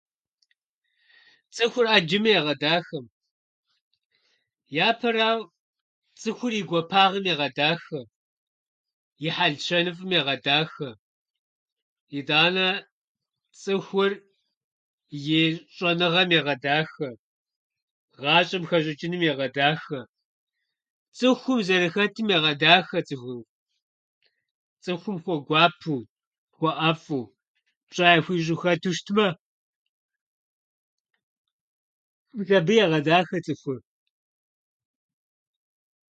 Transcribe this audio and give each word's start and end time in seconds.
Цӏыхур 1.53 1.85
ӏэджэми 1.89 2.31
егъэдахэм. 2.39 3.05
Япэрауэ, 4.87 5.45
цӏыхур 6.19 6.53
и 6.59 6.61
гуапагъэм 6.69 7.25
егъэдахэ, 7.33 7.99
и 9.25 9.27
хьэлщэныфӏым 9.35 10.11
егъэдахэ. 10.19 10.89
Итӏанэ 12.17 12.67
цӏыхур 13.61 14.11
и 15.37 15.39
щӏэныгъэм 15.75 16.29
егъэдахэ, 16.39 17.09
гъащӏэм 18.19 18.63
хэщӏычӏыным 18.69 19.21
егъэдахэ. 19.31 19.99
Цӏыхум 21.17 21.59
зэрыхэтым 21.67 22.27
егъэдахэ 22.37 22.99
цӏыхур. 23.07 23.45
Цӏыхум 24.83 25.17
хуэгуапэу, 25.23 26.01
хуэӏэфӏу, 26.55 27.23
пщӏэ 27.87 28.05
яхуищӏу 28.17 28.59
хэту 28.61 28.91
щытмэ, 28.97 29.27
мис 32.35 32.49
абы 32.57 32.73
егъэдахэ 32.83 33.37
цӏыхур. 33.45 33.79